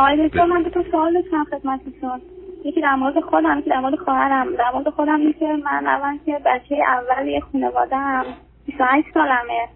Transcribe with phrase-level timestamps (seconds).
[0.00, 2.20] آقای دکتر من دو تا سوال داشتم خدمتتون
[2.64, 4.56] یکی در مورد خودم یکی در مورد خواهرم.
[4.56, 8.24] در مورد خودم این که من اول که بچه اول یه خانواده هم
[8.66, 9.68] 28 سالمه.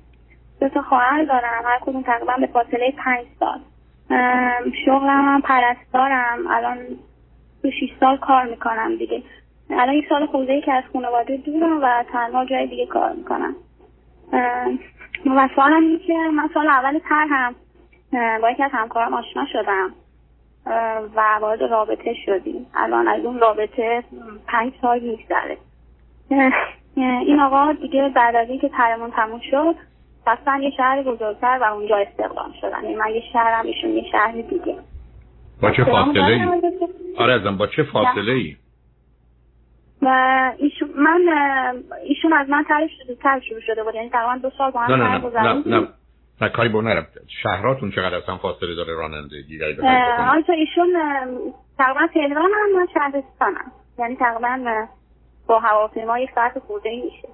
[0.61, 3.59] دو تا خواهر دارم هر کدوم تقریبا به فاصله پنج سال.
[4.11, 6.39] ام، شغلم هم پرستارم.
[6.51, 6.79] الان
[7.63, 9.23] تو 6 سال کار می‌کنم دیگه.
[9.71, 13.55] الان یک سال خورده ای که از خانواده دورم و تنها جای دیگه کار می‌کنم.
[15.27, 17.55] و سوالم اینه که من سال اول ترهم
[18.13, 19.91] اه، با یکی از همکارم آشنا شدم.
[20.67, 22.67] و وارد رابطه شدیم.
[22.75, 24.05] الان از اون رابطه
[24.47, 25.59] پنج سال میگذره.
[26.97, 29.75] این آقا دیگه بعد از اینکه ترمون تموم شد
[30.27, 32.95] رفتن یه شهر بزرگتر و اونجا استقدام شدن.
[32.95, 34.77] من یه شهرم ایشون یه شهر دیگه.
[35.63, 36.43] با چه فاصله ای؟
[37.19, 38.57] آره ازم با چه فاصله ای؟
[40.03, 41.21] و ایشون من
[42.05, 43.95] ایشون از من تر شده تر شروع شده بود.
[43.95, 45.79] یعنی تقریبا دو سال با هم نه نه نه نه.
[45.81, 45.89] نه.
[46.41, 47.07] نه کاری با نرم.
[47.43, 49.65] شهراتون چقدر هم فاصله داره رانندگی؟
[50.19, 50.93] آنچه ایشون
[51.79, 54.87] تقریبا تهران هم من شهرستانم یعنی تقریبا
[55.47, 57.29] با هواپیما یک ساعت خورده میشه.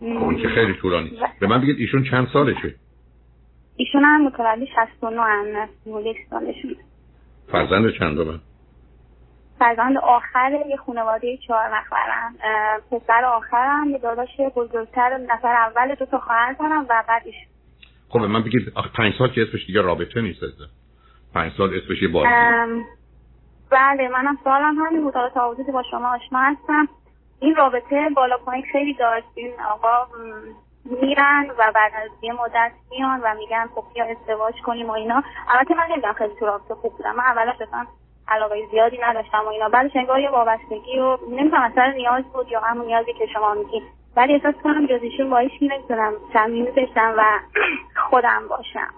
[0.00, 1.18] خب این که خیلی طولانی.
[1.40, 2.74] به من بگید ایشون چند سالشه؟
[3.76, 6.76] ایشون هم متولد 69 هم 31 سالشون
[7.52, 8.40] فرزند چندمه
[9.58, 12.34] فرزند آخر یه خانواده چهار نفرم.
[12.90, 17.51] پسر آخرم یه داداش بزرگتر نفر اول دو تا خواهر دارم و بعد ایشون
[18.12, 20.68] خب من بگید آخه پنج سال که اسمش دیگه رابطه نیست عزیزم.
[21.34, 22.28] پنج سال اسمش یه بازی.
[23.70, 25.14] بله منم سوالم همین بود.
[25.34, 26.88] تا حدودی با شما آشنا هستم.
[27.40, 29.26] این رابطه بالا پایین خیلی داشت.
[29.34, 30.06] این آقا
[30.84, 35.22] میرن و بعد از یه مدت میان و میگن خب بیا ازدواج کنیم و اینا.
[35.48, 37.14] البته من نمی‌دونم خیلی تو رابطه خوب بودم.
[37.16, 37.86] من اولش اصلا
[38.28, 39.68] علاقه زیادی نداشتم و اینا.
[39.68, 43.82] بعدش انگار یه وابستگی و نمی‌دونم اثر نیاز بود یا همون نیازی که شما میگی
[44.16, 46.12] ولی احساس کنم جز ایشون با هیچ نمی‌تونم
[46.76, 47.38] بشم و
[48.10, 48.94] خودم باشم.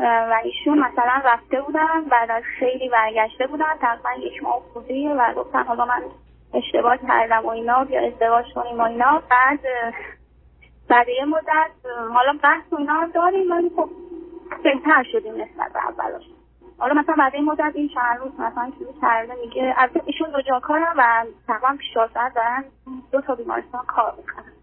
[0.00, 5.34] و ایشون مثلا رفته بودن بعد از خیلی برگشته بودن تقریبا یک ماه خورده و
[5.34, 6.02] گفتن حالا من
[6.54, 9.22] اشتباه کردم و اینا بیا ازدواج کنیم و اینا.
[9.30, 9.60] بعد
[10.88, 11.70] بعد یه مدت
[12.14, 13.90] حالا بحث و اینا داریم ولی خب
[14.64, 16.24] بهتر شدیم نسبت به اولش.
[16.78, 20.42] حالا مثلا بعد این مدت این چند روز مثلا شروع کرده میگه از ایشون دو
[20.42, 22.64] جا کارم و تقریبا 24 ساعت دارن
[23.12, 24.55] دو تا بیمارستان کار می‌کنن.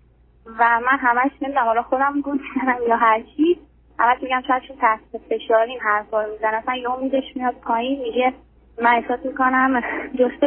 [0.46, 3.60] و من همش نمی‌دونم حالا خودم می‌زنم یا هر چی
[4.00, 5.00] همش میگم شاید چون تحت
[5.30, 8.34] فشار این حرفا رو می‌زنم اصلا یه امیدش میاد پایین میگه
[8.82, 9.82] من احساس می‌کنم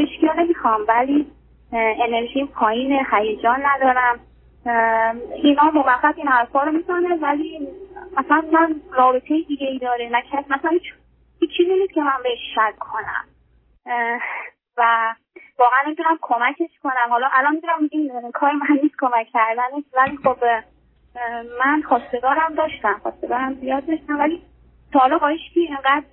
[0.00, 1.26] هیچکی رو نمی‌خوام ولی
[1.72, 4.20] اه، انرژیم پایین هیجان ندارم.
[5.42, 7.68] اینا موقت این حرفا رو می‌زنه ولی
[8.18, 10.70] مثلا من رابطه دیگه ای داره نه مثلا
[11.40, 13.24] هیچ چیزی نیست که من بهش شک کنم.
[14.76, 15.14] و
[15.58, 17.10] واقعا نمی‌تونم کمکش کنم.
[17.10, 20.36] حالا الان می‌دونم این کار من نیست کمک کردنش ولی خب
[21.60, 23.00] من خواستگارم داشتم.
[23.02, 24.42] خواستگارم زیاد داشتم ولی
[24.92, 26.04] تا حالا هیچکی اینقدر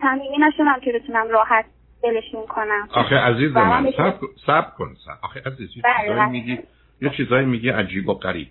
[0.00, 1.64] صمیمی نشدم که بتونم راحت
[2.02, 2.88] دلشون کنم.
[2.94, 4.14] آخه عزیز من سب
[4.46, 5.24] سب کن سب.
[5.24, 6.28] آخه عزیز یه بله، چیزایی بله.
[6.28, 6.58] میگی
[7.00, 8.48] یه چیزایی میگی عجیب و غریب.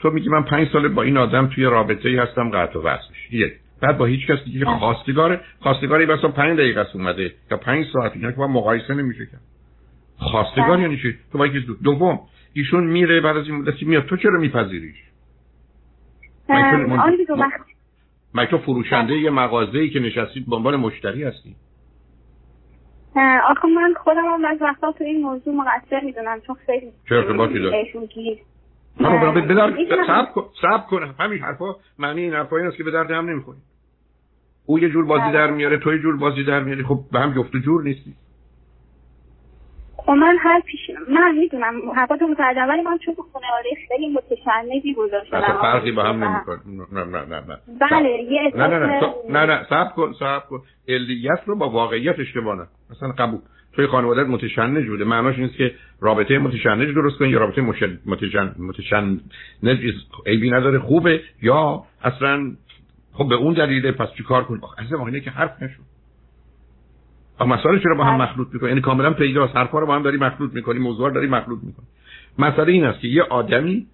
[0.00, 3.32] تو میگی من پنج ساله با این آدم توی رابطه ای هستم قطع و وصلش.
[3.32, 7.86] یک بعد با هیچ کس دیگه خواستگار خواستگاری بسا پنج دقیقه است اومده یا پنج
[7.92, 9.40] ساعت اینا که با مقایسه نمیشه کرد
[10.18, 10.82] خواستگار بله.
[10.82, 12.20] یعنی چی؟ تو با دو- دوم
[12.52, 14.96] ایشون میره بعد از این مدتی میاد؟ تو چرا میپذیریش؟
[16.48, 16.86] من
[17.50, 17.56] که
[18.34, 21.56] مگه تو فروشنده یه مغازه ای که نشستی به عنوان مشتری هستی
[23.48, 27.58] آخه من خودم هم از وقتا تو این موضوع مقصر می‌دونم چون خیلی چه ارتباطی
[27.58, 27.86] داره؟
[28.98, 30.06] درد می‌دونم.
[30.06, 33.30] صبر کن صبر کن همین حرفا معنی این حرفا این است که به درد هم
[33.30, 33.58] نمی‌خوری
[34.66, 35.32] او یه جور بازی بله.
[35.32, 36.82] در میاره تو یه جور بازی در میاری.
[36.82, 38.14] خب به هم جفت و جور نیستی.
[39.96, 44.96] خب من هر پیش من می‌دونم حرفاتو متوجهم ولی من چون خانواده خیلی متشنجی
[45.30, 46.58] شدم اصلا فرقی با هم نمی‌کنه.
[46.92, 50.62] نه نه نه نه بله یه نه نه نه نه صبر کن صبر کن.
[50.88, 52.66] علیت رو با واقعیت اشتباه نه.
[52.90, 53.40] مثلا قبول.
[53.76, 55.04] توی خانوادت متشنج بوده.
[55.04, 57.98] معناش نیست که رابطه متشنج درست کنی یا رابطه مشن...
[58.06, 58.54] متشن...
[58.58, 59.18] متشنج
[60.26, 62.52] عیبی نداره خوبه یا اصلا
[63.12, 65.80] خب به اون دلیله پس چیکار کنی؟ آخه عزیزم آخه اینه که حرف نشد
[67.38, 68.30] آخه مسائل چرا با هم بله.
[68.30, 69.56] مخلوط می‌کنی؟ یعنی کاملا پیداست.
[69.56, 71.86] حرفا رو با هم داری مخلوط می‌کنی موضوع رو داری مخلوط می‌کنی.
[72.38, 73.86] مسئله این است که یه آدمی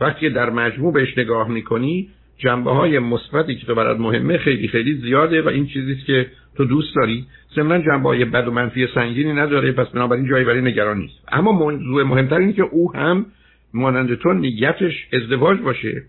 [0.00, 4.94] وقتی در مجموع بهش نگاه می‌کنی جنبه های مثبتی که تو برات مهمه خیلی خیلی
[4.94, 7.26] زیاده و این چیزی که تو دوست داری.
[7.54, 11.24] ضمن جنبه های بد و منفی سنگینی نداره پس بنابراین جایی برای نگران نیست.
[11.32, 13.26] اما موضوع مهمتر این که او هم
[13.74, 16.02] مانند تو نیتش ازدواج باشه.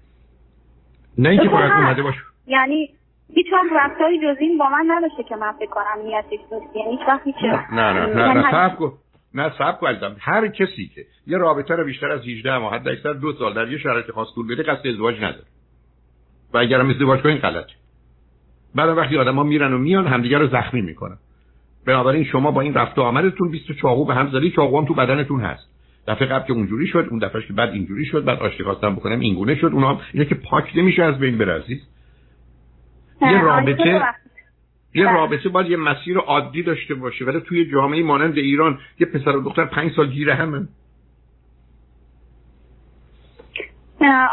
[1.18, 1.71] نه اینکه فقط.
[1.71, 2.19] اومده باشه.
[2.47, 2.89] یعنی
[3.33, 6.75] هیچ وقت رفتاری جز این با من نداشته که من فکر کنم نیتش درست.
[6.75, 9.88] یعنی هیچ وقت هیچ نه نه نه نه, یعنی نه کن.
[9.88, 10.15] عزیزم.
[10.19, 13.71] هر کسی که یه رابطه رو بیشتر از 18 ماه حتی اکثر دو سال در
[13.71, 15.44] یه شرایط خاص طول بده قصد ازدواج نداره.
[16.53, 17.73] و اگرم ازدواج کنین غلطه.
[18.75, 21.17] بعد وقتی آدما میرن و میان همدیگه رو زخمی می‌کنن.
[21.85, 24.94] بنابراین شما با این رفت و آمدتون 20 چاقو به هم زدی چاقو هم تو
[24.94, 25.69] بدنتون هست.
[26.07, 29.19] دفعه قبل که اونجوری شد اون دفعه که بعد اینجوری شد بعد آشتی خواستم بکنم
[29.19, 29.69] اینگونه شد.
[29.73, 31.63] اونها اینه که پاک نمیشه از بین بره
[33.21, 34.01] یه رابطه
[34.93, 37.25] یه رابطه باید یه مسیر عادی داشته باشه.
[37.25, 40.67] ولی توی جامعه مانند ایران یه پسر و دختر پنج سال گیره همه.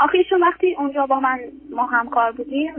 [0.03, 1.39] آخه ایشون وقتی اونجا با من
[1.71, 2.75] ما همکار بودیم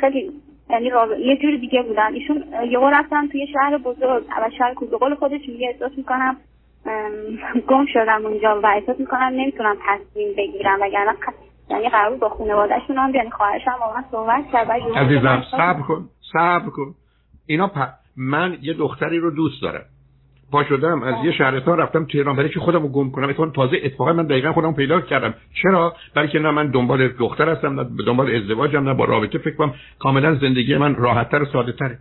[0.00, 0.32] خیلی
[0.70, 2.14] یعنی یه جور دیگه بودن.
[2.14, 5.14] ایشون یهو رفتن توی شهر بزرگ و شهر کوزه.
[5.18, 6.36] خودش میگه احساس می‌کنم
[7.68, 11.14] گم شدم اونجا و احساس می‌کنم نمی‌تونم تصمیم بگیرم وگرنه
[11.70, 14.70] یعنی قرار با خانواده‌شون هم یعنی خواهرشم با من صحبت کرد.
[14.70, 16.94] عزیزم صبر کن صبر کن.
[17.46, 17.78] اینا پ...
[18.16, 19.84] من یه دختری رو دوست دارم.
[20.52, 23.28] پا شدم از یه شهرستان رفتم تهران برای که خودم رو گم کنم.
[23.28, 25.34] اتفاقا تازه اتفاقا من دقیقا خودم پیدا کردم.
[25.62, 29.56] چرا؟ برای که نه من دنبال دختر هستم نه دنبال ازدواجم نه با رابطه فکر
[29.56, 31.98] کنم کاملا زندگی من راحتتر و ساده تره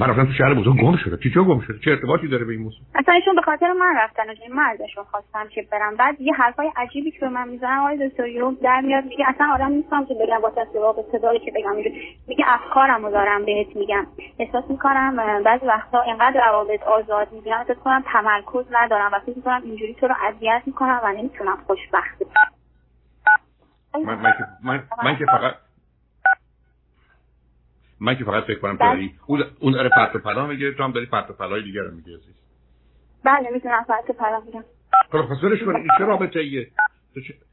[0.00, 2.62] من رفتم تو شهر بزرگ گم شده چی گم شده چه ارتباطی داره به این
[2.62, 4.22] موضوع؟ اصلا ایشون به خاطر من رفتن
[4.54, 5.96] من ازشون خواستم که برم.
[5.96, 8.24] بعد یه حرفای عجیبی که به من می‌زنن آقای دکتر
[8.62, 11.76] در میاد میگه اصلا آدم نیستم که بگم با تصویب صدایی که بگم
[12.28, 14.06] میگه افکارمو دارم بهت میگم.
[14.38, 19.60] احساس می‌کنم بعضی وقتا اینقدر روابط آزاد میگم احساس کنم تمرکز ندارم و فکر می‌کنم
[19.64, 22.22] اینجوری تو رو اذیت می‌کنم و نمی‌تونم خوشبخت
[23.94, 24.34] من, من,
[24.64, 25.54] من, من که فقط
[28.00, 28.88] من که فقط فکر کنم تو بله.
[28.88, 29.14] داری
[29.60, 32.16] اون داره پرت و پلا میگه تو هم داری پرت و پلای دیگر رو میگه
[32.16, 32.34] عزیز.
[33.24, 34.64] بله می‌تونم پرت و پلا میگم
[35.12, 36.70] خب پس ولش کن این چه رابطه ایه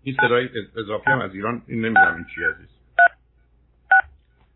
[0.04, 2.75] این صدای اضافی هم از ایران این نمی‌دونم این چی عزیز.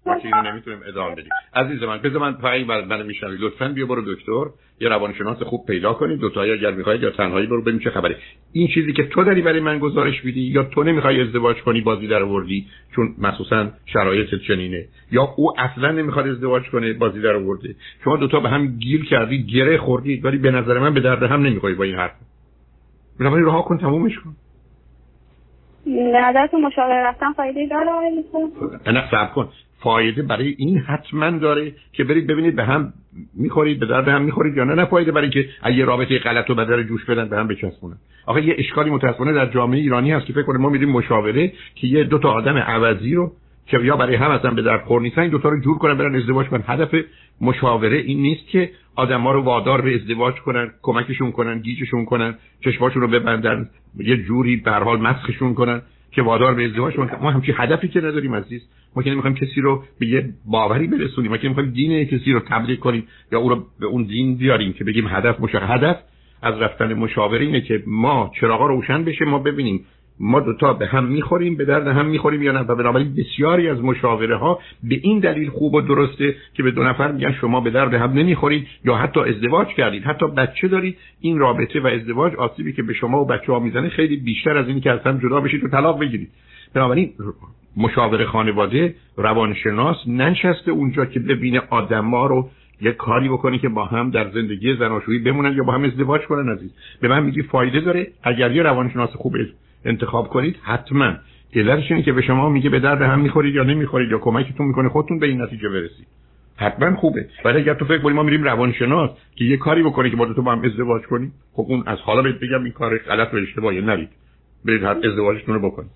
[0.09, 1.29] ما که اینو نمی‌تونیم ادامه بدیم.
[1.55, 3.37] عزیز من بذار من فقط بعد من میشنوی.
[3.39, 4.45] لطفا بیا برو دکتر.
[4.81, 8.15] یه روانشناس خوب پیدا کنید دو تایی اگر می‌خواید یا تنهایی برو ببین چه خبره.
[8.53, 12.07] این چیزی که تو داری برای من گزارش میدی یا تو نمی‌خوای ازدواج کنی بازی
[12.07, 12.65] در آوردی
[12.95, 14.85] چون مخصوصا شرایط چنینه.
[15.11, 19.43] یا او اصلا نمی‌خواد ازدواج کنه بازی در آورده شما دوتا به هم گیر کردی
[19.43, 22.11] گره خوردید ولی به نظر من به درد هم نمی‌خوای با این حرف.
[23.19, 24.35] بنابراین راه کن تمومش کن.
[25.85, 27.91] نظرتون مشاوره رفتن فایده داره
[28.87, 29.49] نه صبر کن.
[29.79, 32.93] فایده برای این حتما داره که برید ببینید به هم
[33.33, 36.55] می‌خورید به درد هم می‌خورید یا نه نه فایده برای که اگه رابطه غلط و
[36.55, 37.97] بدر جوش بدن به هم بچسبونن.
[38.25, 41.87] آخه یه اشکالی متاسفانه در جامعه ایرانی هست که فکر کنه ما میریم مشاوره که
[41.87, 43.31] یه دو تا آدم عوضی رو
[43.67, 46.15] که یا برای هم اصلا به درد خور نیستن این دوتا رو جور کنن برن
[46.15, 46.63] ازدواج کنن.
[46.67, 46.95] هدف
[47.41, 53.01] مشاوره این نیست که آدما رو وادار به ازدواج کنن کمکشون کنن گیجشون کنن چشماشون
[53.01, 55.81] رو ببندن یه جوری به حال مسخشون کنن.
[56.11, 58.61] که وادار به ازدواج ما همچین هدفی که نداریم عزیز.
[58.95, 61.31] ما که نمی‌خوایم کسی رو به یه باوری برسونیم.
[61.31, 64.73] ما که نمی‌خوایم دین کسی رو تبلیغ کنیم یا او رو به اون دین بیاریم
[64.73, 65.97] که بگیم هدف مشخص هدف
[66.41, 69.85] از رفتن مشاوره اینه که ما چراغا روشن بشه ما ببینیم
[70.19, 73.81] ما دوتا به هم می‌خوریم به درد هم می‌خوریم یا نه؟ و بنابراین بسیاری از
[73.81, 77.69] مشاوره ها به این دلیل خوب و درسته که به دو نفر میگن شما به
[77.69, 80.03] درد هم نمی‌خورید یا حتی ازدواج کردید.
[80.03, 83.89] حتی بچه دارید این رابطه و ازدواج آسیبی که به شما و بچه ها می‌زنه
[83.89, 86.29] خیلی بیشتر از اینی که از هم جدا بشید و طلاق بگیرید.
[86.73, 87.13] بنابراین
[87.77, 92.49] مشاور خانواده روانشناس ننشسته اونجا که ببینه آدما رو
[92.81, 96.49] یه کاری بکنی که با هم در زندگی زناشویی بمونن یا با هم ازدواج کنن
[96.51, 96.73] عزیز.
[97.01, 98.07] به من میگی فایده داره.
[98.23, 99.35] اگر یه روانشناس خوب
[99.85, 101.13] انتخاب کنید حتما.
[101.55, 104.89] علتش اینه که به شما میگه به درد هم می‌خورید یا نمی‌خورید یا کمکتون می‌کنه
[104.89, 106.07] خودتون به این نتیجه برسید.
[106.57, 107.25] حتما خوبه.
[107.45, 110.41] ولی اگر تو فکر کنی ما میریم روانشناس که یه کاری بکنه که با تو
[110.41, 113.81] با هم ازدواج کنیم خب اون از حالا بهت بگم این کار غلط و اشتباهه
[113.81, 114.09] نرید
[114.65, 115.91] برید ازدواجتون رو بکنید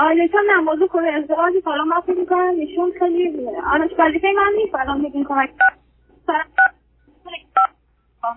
[0.00, 3.32] آیلیتا نه موضوع کنه ازدواجی حالا ما فکر می‌کنم ایشون خیلی
[3.72, 5.50] آنش وظیفه من نیست الان بگین کمک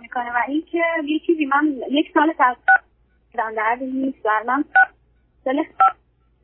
[0.01, 0.23] می‌کنه.
[0.23, 2.86] و این که یه چیزی من یک سال تقریبا
[3.55, 4.25] درد نیست.
[4.25, 4.65] و من.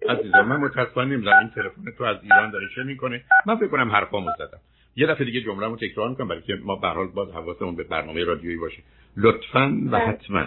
[0.09, 1.39] عزیزم من متاسفانه نمی‌دونم.
[1.39, 4.59] این تلفن تو از ایران داره چه می‌کنه من فکر کنم حرفامو زدم.
[4.95, 8.23] یه دفعه دیگه جمله‌مو تکرار می‌کنم برای که ما به حال باز حواسمون به برنامه
[8.23, 8.83] رادیویی باشه.
[9.17, 9.99] لطفا و بله.
[9.99, 10.45] حتما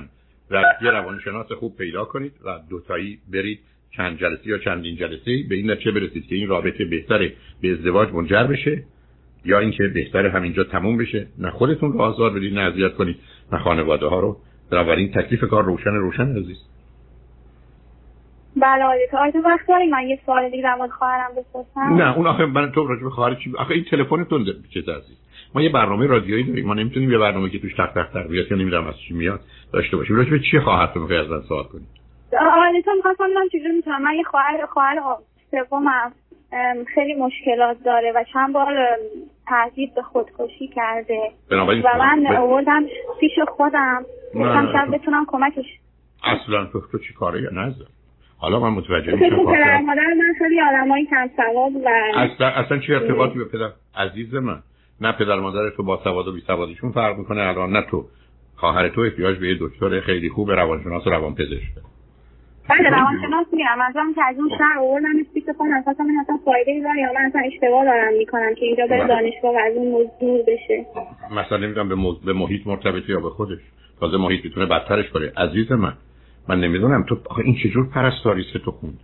[0.83, 3.61] یه روانشناس خوب پیدا کنید و دوتایی برید
[3.97, 8.13] چند جلسه یا چندین جلسه به این نتیجه برسید که این رابطه بهتره به ازدواج
[8.13, 8.85] منجر بشه
[9.45, 11.27] یا اینکه بهتره همینجا تموم بشه.
[11.39, 13.17] نه خودتون رو آزار بدید نه اذیت کنید.
[13.53, 14.41] نه خانواده ها رو.
[14.71, 16.59] بنابراین تکلیف کار روشن روشن عزیز.
[18.57, 21.95] بله آقای تو وقت داری من یه سوال دیگه در خواهرم بپرسم.
[21.95, 25.17] نه اون آخه من تو راجع به خواهر چی آخه این تلفنتون چه عزیز
[25.55, 26.67] ما یه برنامه رادیویی داریم.
[26.67, 29.41] ما نمی‌تونیم یه برنامه که توش تق تق تق بیاد یا نمی‌دونم از چی میاد
[29.73, 30.17] داشته باشیم.
[30.17, 31.87] راجع به چی خواهرتون می‌خوای از من سوال کنید
[32.41, 34.03] آقایتون می‌خواستم بودم چجور می‌تونم.
[34.03, 34.99] من یه خواهر خواهر
[35.51, 36.13] سومم.
[36.95, 38.75] خیلی مشکلات داره و چند بار
[39.47, 41.31] تهدید به خودکشی کرده.
[41.51, 42.85] و من آوردم
[43.21, 44.05] پیش خودم.
[44.33, 45.67] شاید بتونم کمکش.
[46.25, 47.87] اصلا تو تو چی کاره یا نزد
[48.39, 52.93] حالا من متوجه میشم پدر مادر من خیلی آدمای کم سواد و اصلا اصلا چه
[52.93, 54.63] ارتباطی به پدر عزیز من؟
[55.01, 58.05] نه پدر مادر تو با سواد و بی سوادشون فرق می‌کنه الان نه تو.
[58.57, 61.73] خواهر تو احتیاج به یه دکتر خیلی خوب روانشناس و روانپزشک.
[62.69, 64.79] بله روانشناس میرم از که از اون شهر
[65.21, 68.87] اسپیک کنم اصلا من اصلا فایده داره یا من اصلا اشتباه دارم می‌کنم که اینجا
[68.87, 69.07] به بله.
[69.07, 70.87] دانشگاه و از این موضوع بشه؟
[71.31, 72.21] مثلا نمی‌دونم به, موز...
[72.21, 73.61] به محیط مرتبطه یا به خودش.
[74.01, 75.33] تازه محیط می‌تونه بدترش کنه.
[75.37, 75.93] عزیز من
[76.49, 79.01] من نمی‌دونم تو آخه این چجور پرستاری تو خوند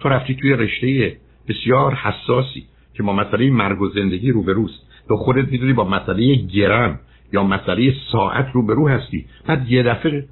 [0.00, 1.16] تو رفتی توی رشته
[1.48, 4.80] بسیار حساسی که با مسئله مرگ و زندگی روبروست.
[5.08, 7.00] تو خودت می‌دونی با مسئله گرم
[7.32, 9.26] یا مسئله ساعت روبرو هستی.
[9.46, 10.24] بعد یه دفعه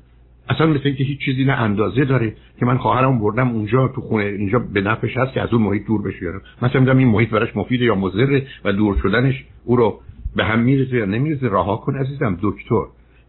[0.48, 4.24] اصلا مثل اینکه هیچ چیزی نه اندازه داره که من خواهرم بردم اونجا تو خونه
[4.24, 6.26] اینجا به نفعش هست که از اون محیط دور بشه
[6.62, 10.00] مثلا میگم این محیط براش مفیده یا مضره و دور شدنش او رو
[10.36, 12.84] به هم می‌رسه یا نمی‌رسه رها کن عزیزم دکتر.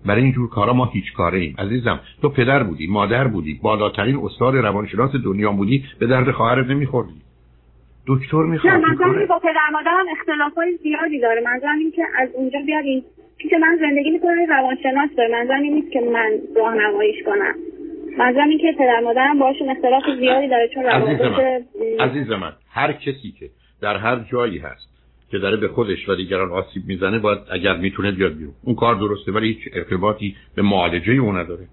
[0.05, 4.55] برای اینجور کارا ما هیچ کاره ایم عزیزم تو پدر بودی مادر بودی بالاترین استاد
[4.55, 7.21] روانشناس دنیا بودی به درد خواهرت نمیخوردی.
[8.07, 11.41] دکتر می‌خواد نه من با پدر مادرم اختلافای زیادی داره.
[11.41, 13.03] منظورم این که از اونجا بیاد این
[13.49, 15.31] که من زندگی می‌کنم روانشناس داره.
[15.31, 17.55] منظورم این نیست که من راهنماییش کنم.
[18.17, 21.65] منظورم این که پدر مادرم باشون اختلاف زیادی داره چون عزیز من.
[21.99, 23.49] عزیز من هر کسی که
[23.81, 24.98] در هر جایی هست
[25.31, 28.53] که داره به خودش و دیگران آسیب می‌زنه باید اگر می‌تونه بیاد بیرون.
[28.63, 31.67] اون کار درسته ولی هیچ ارتباطی به معالجه اون نداره.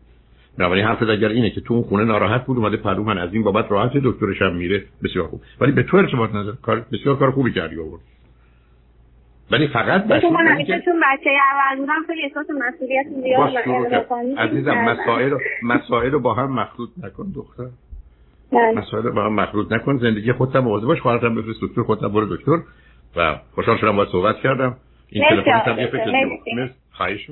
[0.58, 3.42] بنابراین حرف اگر اینه که تو اون خونه ناراحت بود اومده پرو من از این
[3.42, 5.40] بابت راحت دکترش هم میره بسیار خوب.
[5.60, 6.56] ولی به تو ارتباط نداره.
[6.62, 8.02] کار بسیار کار خوبی کردی آورد.
[9.50, 15.38] ولی فقط بشه من همیشه چون بچه اول بودم خیلی احساس مسئولیت زیاد عزیزم مسائل
[15.62, 17.66] مسائل رو با هم مخلوط نکن دختر.
[18.52, 18.72] بله.
[18.78, 19.98] مسائل رو با هم مخلوط نکن.
[19.98, 21.60] زندگی خودت مواظب باش خواهرت بفرست.
[21.62, 22.58] دکتر خودت برو دکتر.
[23.16, 24.76] و خوشحال شدم باید صحبت کردم.
[25.08, 27.30] این تلفن هم یه فکر خواهش